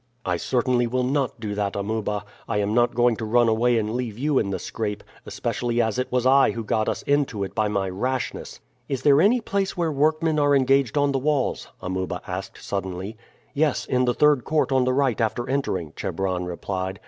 "I 0.25 0.37
certainly 0.37 0.87
will 0.87 1.03
not 1.03 1.39
do 1.39 1.53
that, 1.53 1.75
Amuba. 1.75 2.25
I 2.47 2.57
am 2.57 2.73
not 2.73 2.95
going 2.95 3.15
to 3.17 3.23
run 3.25 3.47
away 3.47 3.77
and 3.77 3.93
leave 3.93 4.17
you 4.17 4.39
in 4.39 4.49
the 4.49 4.57
scrape, 4.57 5.03
especially 5.27 5.79
as 5.79 5.99
it 5.99 6.11
was 6.11 6.25
I 6.25 6.49
who 6.49 6.63
got 6.63 6.89
us 6.89 7.03
into 7.03 7.43
it 7.43 7.53
by 7.53 7.67
my 7.67 7.87
rashness." 7.87 8.59
"Is 8.89 9.03
there 9.03 9.21
any 9.21 9.41
place 9.41 9.77
where 9.77 9.91
workmen 9.91 10.39
are 10.39 10.55
engaged 10.55 10.97
on 10.97 11.11
the 11.11 11.19
walls?" 11.19 11.67
Amuba 11.83 12.19
asked 12.25 12.63
suddenly. 12.63 13.15
"Yes, 13.53 13.85
in 13.85 14.05
the 14.05 14.15
third 14.15 14.43
court 14.43 14.71
on 14.71 14.85
the 14.85 14.93
right 14.93 15.21
after 15.21 15.47
entering," 15.47 15.93
Chebron 15.95 16.45
replied. 16.45 16.99